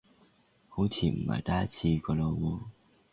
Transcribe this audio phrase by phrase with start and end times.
[0.67, 2.59] 好似唔係第一次個囉喎